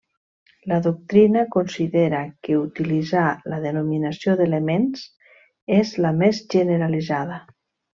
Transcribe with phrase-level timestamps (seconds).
[0.71, 5.07] La doctrina considera que utilitzar la denominació d'elements
[5.81, 7.43] és la més generalitzada.